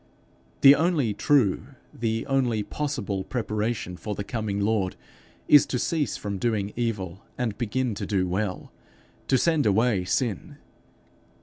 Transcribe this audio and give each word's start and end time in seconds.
The 0.61 0.73
only 0.73 1.13
true, 1.13 1.75
the 1.93 2.25
only 2.25 2.63
possible 2.63 3.23
preparation 3.23 3.97
for 3.97 4.15
the 4.15 4.23
coming 4.23 4.59
Lord, 4.59 4.95
is 5.47 5.67
to 5.67 5.77
cease 5.77 6.17
from 6.17 6.39
doing 6.39 6.73
evil, 6.75 7.23
and 7.37 7.55
begin 7.55 7.93
to 7.93 8.07
do 8.07 8.27
well 8.27 8.71
to 9.27 9.37
send 9.37 9.67
away 9.67 10.03
sin. 10.05 10.57